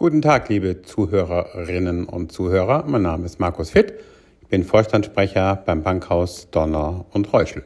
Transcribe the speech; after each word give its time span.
Guten 0.00 0.22
Tag, 0.22 0.48
liebe 0.48 0.82
Zuhörerinnen 0.82 2.04
und 2.04 2.30
Zuhörer. 2.30 2.84
Mein 2.86 3.02
Name 3.02 3.26
ist 3.26 3.40
Markus 3.40 3.70
Fitt. 3.70 3.94
Ich 4.42 4.46
bin 4.46 4.62
Vorstandssprecher 4.62 5.60
beim 5.66 5.82
Bankhaus 5.82 6.52
Donner 6.52 7.04
und 7.10 7.32
Reuschel. 7.32 7.64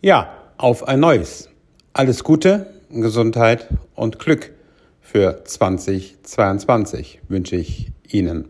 Ja, 0.00 0.28
auf 0.58 0.86
ein 0.86 1.00
neues. 1.00 1.50
Alles 1.92 2.22
Gute, 2.22 2.68
Gesundheit 2.88 3.66
und 3.96 4.20
Glück 4.20 4.52
für 5.00 5.42
2022 5.44 7.20
wünsche 7.26 7.56
ich 7.56 7.90
Ihnen. 8.06 8.48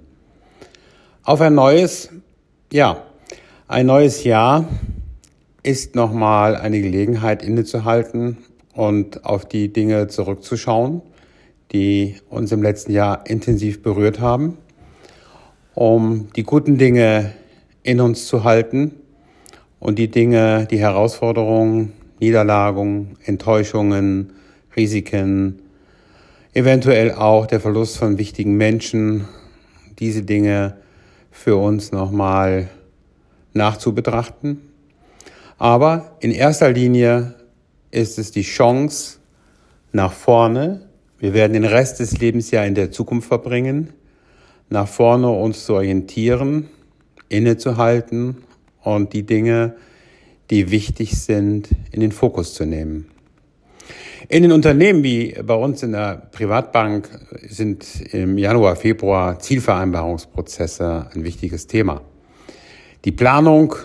Auf 1.22 1.40
ein 1.40 1.54
neues, 1.54 2.10
ja, 2.70 3.02
ein 3.66 3.86
neues 3.86 4.24
Jahr 4.24 4.68
ist 5.62 5.94
nochmal 5.94 6.54
eine 6.54 6.82
Gelegenheit 6.82 7.42
innezuhalten 7.42 8.36
und 8.74 9.24
auf 9.24 9.46
die 9.48 9.72
Dinge 9.72 10.08
zurückzuschauen, 10.08 11.00
die 11.72 12.16
uns 12.28 12.52
im 12.52 12.62
letzten 12.62 12.92
Jahr 12.92 13.27
intensiv 13.27 13.82
berührt 13.82 14.20
haben, 14.20 14.59
um 15.74 16.28
die 16.36 16.45
guten 16.45 16.78
Dinge 16.78 17.32
in 17.82 18.00
uns 18.00 18.27
zu 18.27 18.45
halten 18.45 18.92
und 19.78 19.98
die 19.98 20.08
Dinge, 20.08 20.66
die 20.70 20.78
Herausforderungen, 20.78 21.92
Niederlagungen, 22.20 23.16
Enttäuschungen, 23.24 24.32
Risiken, 24.77 25.60
eventuell 26.55 27.12
auch 27.12 27.46
der 27.46 27.60
Verlust 27.60 27.98
von 27.98 28.19
wichtigen 28.19 28.56
Menschen, 28.56 29.27
diese 29.98 30.22
Dinge 30.22 30.77
für 31.30 31.56
uns 31.56 31.92
nochmal 31.92 32.69
nachzubetrachten. 33.52 34.62
Aber 35.58 36.16
in 36.20 36.30
erster 36.30 36.70
Linie 36.70 37.34
ist 37.91 38.19
es 38.19 38.30
die 38.30 38.42
Chance 38.42 39.19
nach 39.92 40.12
vorne 40.12 40.85
wir 41.19 41.34
werden 41.34 41.55
den 41.55 41.65
Rest 41.65 42.01
des 42.01 42.19
Lebens 42.19 42.51
ja 42.51 42.65
in 42.65 42.75
der 42.75 42.91
Zukunft 42.91 43.29
verbringen, 43.29 43.91
nach 44.69 44.88
vorne 44.88 45.31
uns 45.31 45.64
zu 45.64 45.75
orientieren, 45.75 46.69
innezuhalten 47.28 48.39
und 48.83 49.12
die 49.12 49.25
Dinge, 49.25 49.77
die 50.50 50.70
wichtig 50.70 51.19
sind, 51.19 51.69
in 51.91 52.00
den 52.00 52.12
Fokus 52.12 52.55
zu 52.55 52.64
nehmen. 52.64 53.06
In 54.28 54.42
den 54.42 54.53
Unternehmen 54.53 55.05
wie 55.05 55.36
bei 55.45 55.55
uns 55.55 55.83
in 55.83 55.92
der 55.92 56.28
Privatbank 56.33 57.08
sind 57.48 57.86
im 58.12 58.39
Januar, 58.39 58.75
Februar 58.75 59.39
Zielvereinbarungsprozesse 59.39 61.11
ein 61.14 61.23
wichtiges 61.23 61.67
Thema. 61.67 62.03
Die 63.05 63.12
Planung 63.12 63.77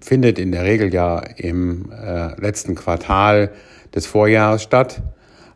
findet 0.00 0.38
in 0.38 0.52
der 0.52 0.64
Regel 0.64 0.94
ja 0.94 1.18
im 1.18 1.90
äh, 1.90 2.40
letzten 2.40 2.76
Quartal 2.76 3.50
des 3.94 4.06
Vorjahres 4.06 4.62
statt. 4.62 5.02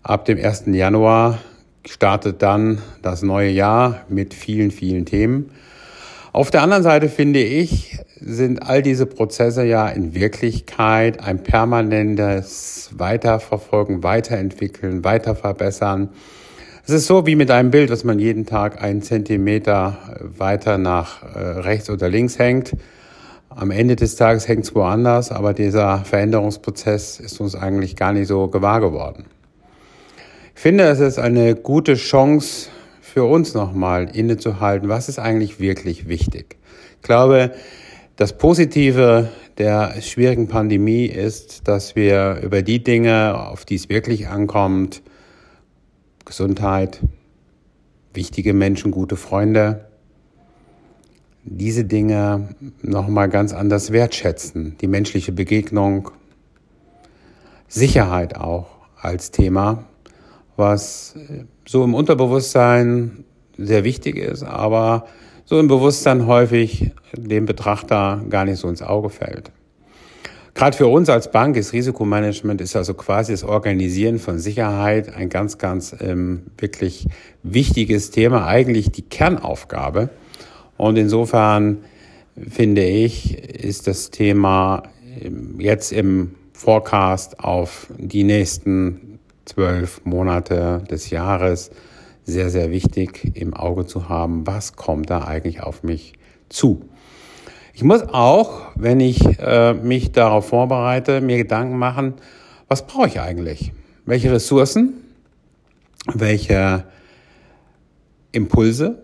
Ab 0.02 0.24
dem 0.24 0.38
1. 0.42 0.64
Januar 0.68 1.40
startet 1.86 2.40
dann 2.40 2.78
das 3.02 3.20
neue 3.20 3.50
Jahr 3.50 4.06
mit 4.08 4.32
vielen, 4.32 4.70
vielen 4.70 5.04
Themen. 5.04 5.50
Auf 6.32 6.50
der 6.50 6.62
anderen 6.62 6.82
Seite 6.82 7.10
finde 7.10 7.42
ich, 7.42 7.98
sind 8.18 8.62
all 8.62 8.80
diese 8.80 9.04
Prozesse 9.04 9.62
ja 9.64 9.86
in 9.88 10.14
Wirklichkeit 10.14 11.22
ein 11.22 11.42
permanentes 11.42 12.90
Weiterverfolgen, 12.94 14.02
Weiterentwickeln, 14.02 15.04
Weiterverbessern. 15.04 16.08
Es 16.86 16.94
ist 16.94 17.06
so 17.06 17.26
wie 17.26 17.36
mit 17.36 17.50
einem 17.50 17.70
Bild, 17.70 17.90
was 17.90 18.02
man 18.02 18.18
jeden 18.18 18.46
Tag 18.46 18.82
einen 18.82 19.02
Zentimeter 19.02 19.98
weiter 20.38 20.78
nach 20.78 21.22
äh, 21.34 21.38
rechts 21.38 21.90
oder 21.90 22.08
links 22.08 22.38
hängt. 22.38 22.72
Am 23.50 23.70
Ende 23.70 23.96
des 23.96 24.16
Tages 24.16 24.48
hängt 24.48 24.64
es 24.64 24.74
woanders, 24.74 25.30
aber 25.30 25.52
dieser 25.52 25.98
Veränderungsprozess 26.06 27.20
ist 27.20 27.38
uns 27.38 27.54
eigentlich 27.54 27.96
gar 27.96 28.14
nicht 28.14 28.28
so 28.28 28.48
gewahr 28.48 28.80
geworden. 28.80 29.26
Ich 30.60 30.62
finde, 30.62 30.84
es 30.84 31.00
ist 31.00 31.18
eine 31.18 31.54
gute 31.54 31.94
Chance 31.94 32.68
für 33.00 33.24
uns 33.24 33.54
nochmal 33.54 34.14
innezuhalten, 34.14 34.90
was 34.90 35.08
ist 35.08 35.18
eigentlich 35.18 35.58
wirklich 35.58 36.06
wichtig. 36.06 36.58
Ich 36.96 37.02
glaube, 37.02 37.54
das 38.16 38.36
Positive 38.36 39.30
der 39.56 40.02
schwierigen 40.02 40.48
Pandemie 40.48 41.06
ist, 41.06 41.66
dass 41.66 41.96
wir 41.96 42.40
über 42.42 42.60
die 42.60 42.84
Dinge, 42.84 43.40
auf 43.40 43.64
die 43.64 43.76
es 43.76 43.88
wirklich 43.88 44.28
ankommt, 44.28 45.00
Gesundheit, 46.26 47.00
wichtige 48.12 48.52
Menschen, 48.52 48.90
gute 48.90 49.16
Freunde, 49.16 49.88
diese 51.42 51.86
Dinge 51.86 52.50
nochmal 52.82 53.30
ganz 53.30 53.54
anders 53.54 53.92
wertschätzen. 53.92 54.76
Die 54.82 54.88
menschliche 54.88 55.32
Begegnung, 55.32 56.10
Sicherheit 57.66 58.36
auch 58.36 58.66
als 59.00 59.30
Thema 59.30 59.86
was 60.60 61.16
so 61.66 61.82
im 61.82 61.94
Unterbewusstsein 61.94 63.24
sehr 63.56 63.82
wichtig 63.82 64.16
ist, 64.16 64.44
aber 64.44 65.06
so 65.44 65.58
im 65.58 65.66
Bewusstsein 65.66 66.26
häufig 66.28 66.92
dem 67.16 67.46
Betrachter 67.46 68.24
gar 68.30 68.44
nicht 68.44 68.58
so 68.58 68.68
ins 68.68 68.82
Auge 68.82 69.10
fällt. 69.10 69.50
Gerade 70.54 70.76
für 70.76 70.86
uns 70.88 71.08
als 71.08 71.30
Bank 71.30 71.56
ist 71.56 71.72
Risikomanagement 71.72 72.60
ist 72.60 72.76
also 72.76 72.94
quasi 72.94 73.32
das 73.32 73.44
Organisieren 73.44 74.18
von 74.18 74.38
Sicherheit 74.38 75.14
ein 75.14 75.28
ganz, 75.28 75.58
ganz 75.58 75.96
ähm, 76.00 76.42
wirklich 76.58 77.06
wichtiges 77.42 78.10
Thema, 78.10 78.46
eigentlich 78.46 78.90
die 78.90 79.02
Kernaufgabe. 79.02 80.10
Und 80.76 80.98
insofern 80.98 81.78
finde 82.48 82.84
ich, 82.84 83.38
ist 83.38 83.86
das 83.86 84.10
Thema 84.10 84.82
ähm, 85.20 85.58
jetzt 85.58 85.92
im 85.92 86.34
Forecast 86.52 87.40
auf 87.40 87.86
die 87.96 88.24
nächsten 88.24 89.09
zwölf 89.50 90.04
Monate 90.04 90.82
des 90.90 91.10
Jahres 91.10 91.70
sehr, 92.24 92.50
sehr 92.50 92.70
wichtig 92.70 93.32
im 93.34 93.54
Auge 93.54 93.86
zu 93.86 94.08
haben, 94.08 94.46
was 94.46 94.76
kommt 94.76 95.10
da 95.10 95.24
eigentlich 95.24 95.62
auf 95.62 95.82
mich 95.82 96.12
zu. 96.48 96.88
Ich 97.74 97.82
muss 97.82 98.02
auch, 98.02 98.62
wenn 98.76 99.00
ich 99.00 99.20
äh, 99.40 99.74
mich 99.74 100.12
darauf 100.12 100.48
vorbereite, 100.48 101.20
mir 101.20 101.38
Gedanken 101.38 101.78
machen, 101.78 102.14
was 102.68 102.86
brauche 102.86 103.08
ich 103.08 103.20
eigentlich? 103.20 103.72
Welche 104.04 104.30
Ressourcen? 104.30 104.94
Welche 106.06 106.84
Impulse? 108.32 109.02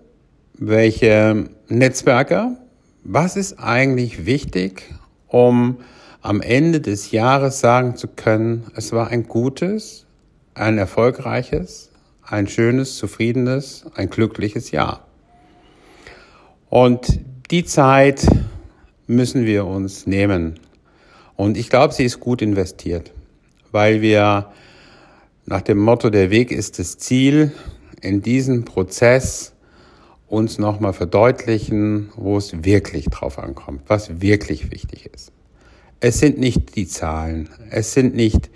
Welche 0.55 1.49
Netzwerke? 1.69 2.57
Was 3.03 3.37
ist 3.37 3.59
eigentlich 3.59 4.27
wichtig, 4.27 4.83
um 5.27 5.79
am 6.23 6.41
Ende 6.41 6.81
des 6.81 7.11
Jahres 7.11 7.61
sagen 7.61 7.97
zu 7.97 8.09
können, 8.09 8.67
es 8.75 8.93
war 8.93 9.09
ein 9.09 9.29
gutes, 9.29 10.06
ein 10.57 10.79
erfolgreiches, 10.79 11.91
ein 12.23 12.49
schönes, 12.49 12.97
zufriedenes, 12.97 13.85
ein 13.95 14.09
glückliches 14.09 14.71
Jahr. 14.71 15.07
Und 16.69 17.21
die 17.51 17.65
Zeit 17.65 18.27
müssen 19.07 19.45
wir 19.45 19.67
uns 19.67 20.07
nehmen. 20.07 20.59
Und 21.37 21.57
ich 21.57 21.69
glaube, 21.69 21.93
sie 21.93 22.05
ist 22.05 22.21
gut 22.21 22.43
investiert, 22.43 23.13
weil 23.71 24.01
wir 24.01 24.51
nach 25.45 25.61
dem 25.61 25.79
Motto, 25.79 26.11
der 26.11 26.31
Weg 26.31 26.51
ist 26.51 26.79
das 26.79 26.99
Ziel, 26.99 27.53
in 28.01 28.23
diesem 28.23 28.65
Prozess 28.65 29.53
uns 30.27 30.59
nochmal 30.59 30.93
verdeutlichen, 30.93 32.11
wo 32.17 32.37
es 32.37 32.65
wirklich 32.65 33.07
drauf 33.07 33.39
ankommt, 33.39 33.83
was 33.89 34.21
wirklich 34.21 34.73
wichtig 34.73 35.09
ist. 35.15 35.31
Es 36.01 36.19
sind 36.19 36.39
nicht 36.39 36.75
die 36.77 36.89
Zahlen, 36.89 37.49
es 37.71 37.93
sind 37.93 38.15
nicht 38.15 38.51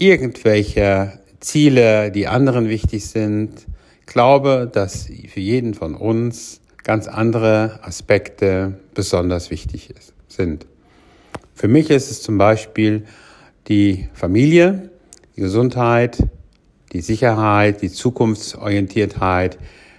irgendwelche 0.00 1.12
Ziele, 1.40 2.10
die 2.10 2.26
anderen 2.26 2.68
wichtig 2.68 3.06
sind. 3.06 3.66
Glaube, 4.06 4.68
dass 4.72 5.08
für 5.28 5.40
jeden 5.40 5.74
von 5.74 5.94
uns 5.94 6.60
ganz 6.82 7.06
andere 7.06 7.80
Aspekte 7.82 8.80
besonders 8.94 9.50
wichtig 9.50 9.90
ist, 9.90 10.14
sind. 10.26 10.66
Für 11.54 11.68
mich 11.68 11.90
ist 11.90 12.10
es 12.10 12.22
zum 12.22 12.38
Beispiel 12.38 13.04
die 13.68 14.08
Familie, 14.14 14.90
die 15.36 15.42
Gesundheit, 15.42 16.18
die 16.92 17.02
Sicherheit, 17.02 17.82
die 17.82 17.90
Zukunftsorientiertheit 17.90 19.58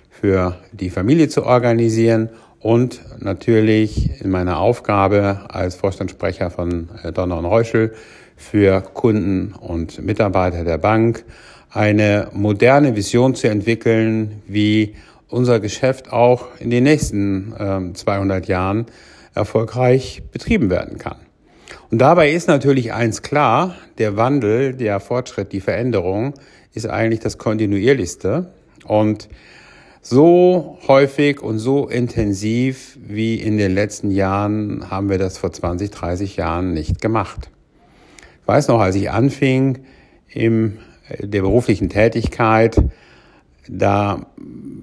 für 0.09 0.57
die 0.73 0.89
Familie 0.89 1.29
zu 1.29 1.45
organisieren 1.45 2.29
und 2.61 3.01
natürlich 3.19 4.21
in 4.21 4.29
meiner 4.29 4.59
Aufgabe 4.59 5.41
als 5.49 5.75
Vorstandssprecher 5.75 6.51
von 6.51 6.89
äh, 7.03 7.11
Donner 7.11 7.37
und 7.37 7.45
Reuschel 7.45 7.93
für 8.37 8.81
Kunden 8.81 9.53
und 9.53 10.03
Mitarbeiter 10.03 10.63
der 10.63 10.77
Bank 10.77 11.25
eine 11.71 12.29
moderne 12.33 12.95
Vision 12.95 13.35
zu 13.35 13.47
entwickeln, 13.47 14.41
wie 14.47 14.95
unser 15.29 15.59
Geschäft 15.59 16.11
auch 16.11 16.47
in 16.59 16.69
den 16.69 16.83
nächsten 16.83 17.53
äh, 17.53 17.93
200 17.93 18.47
Jahren 18.47 18.85
erfolgreich 19.33 20.23
betrieben 20.31 20.69
werden 20.69 20.97
kann. 20.97 21.17
Und 21.89 21.99
dabei 21.99 22.31
ist 22.31 22.47
natürlich 22.47 22.93
eins 22.93 23.21
klar, 23.21 23.75
der 23.97 24.17
Wandel, 24.17 24.73
der 24.73 24.99
Fortschritt, 24.99 25.51
die 25.51 25.61
Veränderung 25.61 26.33
ist 26.73 26.87
eigentlich 26.87 27.21
das 27.21 27.37
kontinuierlichste. 27.37 28.51
Und 28.85 29.29
so 30.01 30.79
häufig 30.87 31.41
und 31.41 31.59
so 31.59 31.87
intensiv 31.87 32.97
wie 33.01 33.35
in 33.35 33.57
den 33.57 33.73
letzten 33.73 34.09
Jahren 34.09 34.89
haben 34.89 35.09
wir 35.09 35.17
das 35.17 35.37
vor 35.37 35.51
20, 35.51 35.91
30 35.91 36.37
Jahren 36.37 36.73
nicht 36.73 37.01
gemacht. 37.01 37.49
Ich 38.41 38.47
weiß 38.47 38.67
noch, 38.69 38.79
als 38.79 38.95
ich 38.95 39.11
anfing 39.11 39.79
in 40.27 40.79
der 41.19 41.41
beruflichen 41.41 41.89
Tätigkeit, 41.89 42.77
da 43.67 44.25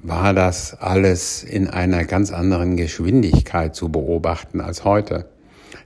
war 0.03 0.35
das 0.35 0.81
alles 0.81 1.43
in 1.43 1.69
einer 1.69 2.05
ganz 2.05 2.32
anderen 2.32 2.76
Geschwindigkeit 2.76 3.75
zu 3.75 3.88
beobachten 3.88 4.61
als 4.61 4.85
heute. 4.85 5.26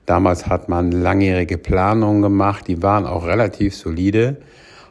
Damals 0.04 0.46
hat 0.46 0.68
man 0.68 0.92
langjährige 0.92 1.58
Planungen 1.58 2.22
gemacht, 2.22 2.68
die 2.68 2.82
waren 2.82 3.06
auch 3.06 3.26
relativ 3.26 3.74
solide. 3.74 4.36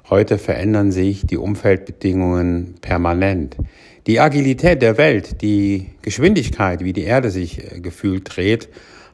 Heute 0.09 0.38
verändern 0.38 0.91
sich 0.91 1.25
die 1.25 1.38
Umfeldbedingungen 1.38 2.75
permanent. 2.81 3.55
Die 4.07 4.19
Agilität 4.19 4.81
der 4.81 4.98
Welt, 4.98 5.44
die 5.44 5.92
Geschwindigkeit, 6.01 6.83
wie 6.83 6.94
die 6.94 7.03
Erde 7.03 7.30
sich 7.30 7.59
äh, 7.59 7.80
gefühlt 7.80 8.36
dreht, 8.36 8.68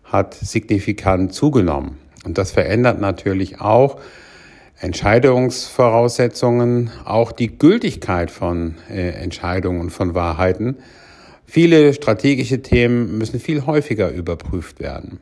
hat 0.05 0.33
signifikant 0.33 1.33
zugenommen. 1.33 1.97
Und 2.23 2.37
das 2.37 2.51
verändert 2.51 3.01
natürlich 3.01 3.59
auch 3.59 3.99
Entscheidungsvoraussetzungen, 4.79 6.89
auch 7.03 7.33
die 7.33 7.57
Gültigkeit 7.57 8.31
von 8.31 8.75
äh, 8.89 9.09
Entscheidungen 9.09 9.81
und 9.81 9.89
von 9.89 10.15
Wahrheiten. 10.15 10.77
Viele 11.45 11.93
strategische 11.93 12.61
Themen 12.61 13.17
müssen 13.17 13.41
viel 13.41 13.65
häufiger 13.65 14.09
überprüft 14.11 14.79
werden. 14.79 15.19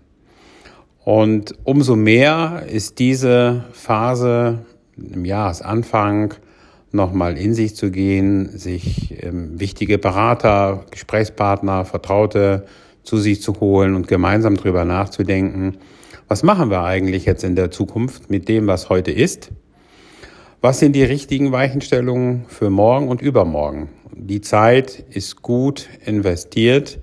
Und 1.04 1.56
umso 1.64 1.96
mehr 1.96 2.68
ist 2.68 3.00
diese 3.00 3.66
Phase 3.72 4.60
im 4.98 5.26
Jahresanfang 5.26 6.36
nochmal 6.96 7.38
in 7.38 7.54
sich 7.54 7.76
zu 7.76 7.92
gehen, 7.92 8.58
sich 8.58 9.24
ähm, 9.24 9.60
wichtige 9.60 9.98
Berater, 9.98 10.86
Gesprächspartner, 10.92 11.86
Vertraute 11.86 12.66
zu 13.04 13.18
sich 13.18 13.42
zu 13.42 13.60
holen 13.60 13.96
und 13.96 14.08
gemeinsam 14.08 14.56
drüber 14.56 14.86
nachzudenken, 14.86 15.78
was 16.28 16.42
machen 16.42 16.72
wir 16.72 16.84
eigentlich 16.84 17.26
jetzt 17.26 17.44
in 17.44 17.56
der 17.56 17.70
Zukunft 17.70 18.32
mit 18.32 18.50
dem, 18.50 18.66
was 18.66 18.90
heute 18.90 19.12
ist? 19.12 19.52
Was 20.60 20.80
sind 20.80 20.96
die 20.96 21.04
richtigen 21.04 21.52
Weichenstellungen 21.52 22.46
für 22.48 22.72
morgen 22.72 23.10
und 23.10 23.22
übermorgen? 23.22 23.90
Die 24.12 24.42
Zeit 24.42 25.06
ist 25.12 25.44
gut 25.44 25.88
investiert, 26.04 27.00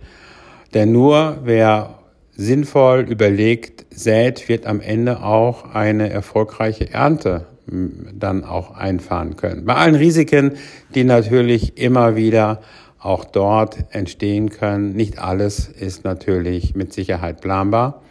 denn 0.75 0.91
nur 0.91 1.39
wer 1.45 2.01
sinnvoll 2.33 3.03
überlegt 3.03 3.87
sät, 3.91 4.49
wird 4.49 4.67
am 4.67 4.81
Ende 4.81 5.23
auch 5.23 5.73
eine 5.73 6.11
erfolgreiche 6.11 6.91
Ernte 6.91 7.47
dann 7.67 8.45
auch 8.45 8.73
einfahren 8.73 9.37
können. 9.37 9.65
Bei 9.65 9.75
allen 9.77 9.95
Risiken, 9.95 10.53
die 10.95 11.05
natürlich 11.05 11.79
immer 11.79 12.17
wieder 12.17 12.61
auch 12.99 13.25
dort 13.25 13.77
entstehen 13.91 14.51
können. 14.51 14.93
Nicht 14.95 15.19
alles 15.19 15.69
ist 15.69 16.05
natürlich 16.05 16.75
mit 16.75 16.93
Sicherheit 16.93 17.41
planbar. 17.41 18.03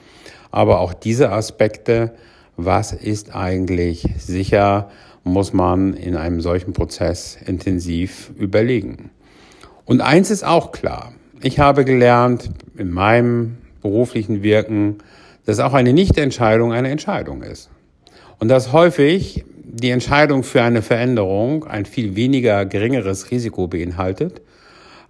Aber 0.51 0.79
auch 0.79 0.93
diese 0.93 1.31
Aspekte, 1.31 2.13
was 2.57 2.91
ist 2.91 3.33
eigentlich 3.35 4.05
sicher, 4.17 4.89
muss 5.23 5.53
man 5.53 5.93
in 5.93 6.15
einem 6.15 6.41
solchen 6.41 6.73
Prozess 6.73 7.37
intensiv 7.45 8.31
überlegen. 8.37 9.11
Und 9.85 10.01
eins 10.01 10.29
ist 10.29 10.43
auch 10.43 10.71
klar. 10.71 11.13
Ich 11.41 11.59
habe 11.59 11.85
gelernt 11.85 12.51
in 12.77 12.91
meinem 12.91 13.57
beruflichen 13.81 14.43
Wirken, 14.43 14.97
dass 15.45 15.59
auch 15.59 15.73
eine 15.73 15.93
Nichtentscheidung 15.93 16.71
eine 16.71 16.89
Entscheidung 16.89 17.41
ist. 17.43 17.69
Und 18.41 18.47
dass 18.47 18.73
häufig 18.73 19.45
die 19.63 19.91
Entscheidung 19.91 20.41
für 20.41 20.63
eine 20.63 20.81
Veränderung 20.81 21.63
ein 21.65 21.85
viel 21.85 22.15
weniger 22.15 22.65
geringeres 22.65 23.29
Risiko 23.29 23.67
beinhaltet, 23.67 24.41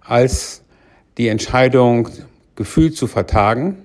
als 0.02 0.62
die 1.16 1.28
Entscheidung 1.28 2.10
gefühlt 2.56 2.94
zu 2.94 3.06
vertagen 3.06 3.78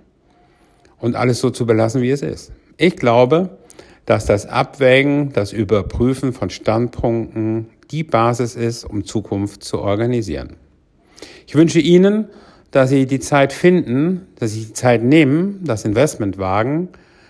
und 0.99 1.15
alles 1.15 1.39
so 1.39 1.49
zu 1.49 1.65
belassen, 1.65 2.01
wie 2.01 2.11
es 2.11 2.21
ist. 2.21 2.51
Ich 2.75 2.97
glaube, 2.97 3.57
dass 4.05 4.25
das 4.25 4.47
Abwägen, 4.47 5.31
das 5.31 5.53
Überprüfen 5.53 6.33
von 6.33 6.49
Standpunkten 6.49 7.69
die 7.89 8.03
Basis 8.03 8.57
ist, 8.57 8.83
um 8.83 9.05
Zukunft 9.05 9.63
zu 9.63 9.79
organisieren. 9.79 10.57
Ich 11.47 11.55
wünsche 11.55 11.79
Ihnen, 11.79 12.27
dass 12.71 12.89
Sie 12.89 13.05
die 13.05 13.21
Zeit 13.21 13.53
finden, 13.53 14.27
dass 14.35 14.51
Sie 14.51 14.65
die 14.65 14.73
Zeit 14.73 15.03
nehmen, 15.03 15.61
das 15.63 15.85
Investment 15.85 16.37
wagen, 16.37 16.89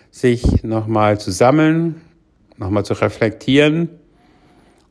sich 0.10 0.64
nochmal 0.64 1.20
zu 1.20 1.30
sammeln, 1.30 2.02
nochmal 2.58 2.86
zu 2.86 2.94
reflektieren 2.94 3.90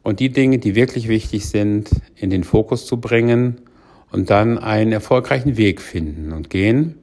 und 0.02 0.20
die 0.20 0.30
Dinge, 0.30 0.58
die 0.58 0.74
wirklich 0.74 1.08
wichtig 1.08 1.48
sind, 1.48 1.90
in 2.14 2.30
den 2.30 2.44
Fokus 2.44 2.86
zu 2.86 2.98
bringen 2.98 3.60
und 4.12 4.30
dann 4.30 4.58
einen 4.58 4.92
erfolgreichen 4.92 5.56
Weg 5.56 5.80
finden 5.80 6.32
und 6.32 6.50
gehen, 6.50 6.96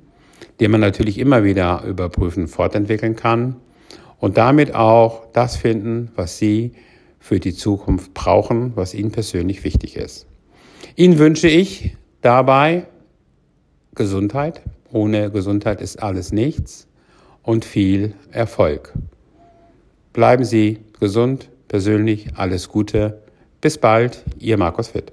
den 0.59 0.71
man 0.71 0.81
natürlich 0.81 1.17
immer 1.17 1.43
wieder 1.43 1.83
überprüfen, 1.83 2.47
fortentwickeln 2.47 3.15
kann 3.15 3.57
und 4.19 4.37
damit 4.37 4.73
auch 4.73 5.25
das 5.33 5.57
finden, 5.57 6.11
was 6.15 6.37
Sie 6.37 6.71
für 7.19 7.39
die 7.39 7.53
Zukunft 7.53 8.13
brauchen, 8.13 8.71
was 8.75 8.93
Ihnen 8.93 9.11
persönlich 9.11 9.63
wichtig 9.63 9.95
ist. 9.95 10.27
Ihnen 10.95 11.19
wünsche 11.19 11.47
ich 11.47 11.95
dabei 12.21 12.87
Gesundheit. 13.95 14.61
Ohne 14.91 15.31
Gesundheit 15.31 15.81
ist 15.81 16.01
alles 16.01 16.31
nichts 16.31 16.87
und 17.41 17.65
viel 17.65 18.13
Erfolg. 18.31 18.93
Bleiben 20.13 20.45
Sie 20.45 20.79
gesund, 20.99 21.49
persönlich 21.67 22.27
alles 22.35 22.69
Gute. 22.69 23.23
Bis 23.61 23.77
bald, 23.79 24.23
Ihr 24.39 24.57
Markus 24.57 24.93
Witt. 24.93 25.12